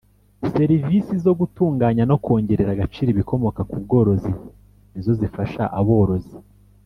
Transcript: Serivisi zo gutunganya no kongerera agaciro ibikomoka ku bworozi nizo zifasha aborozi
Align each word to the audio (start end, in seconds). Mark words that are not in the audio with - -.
Serivisi 0.53 1.13
zo 1.25 1.33
gutunganya 1.39 2.03
no 2.09 2.15
kongerera 2.23 2.71
agaciro 2.73 3.09
ibikomoka 3.11 3.61
ku 3.69 3.75
bworozi 3.83 4.31
nizo 4.91 5.11
zifasha 5.21 5.63
aborozi 5.79 6.35